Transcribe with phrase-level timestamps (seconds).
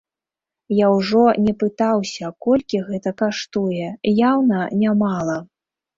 [0.75, 3.87] Я ўжо не пытаўся, колькі гэта каштуе,
[4.31, 5.37] яўна не мала.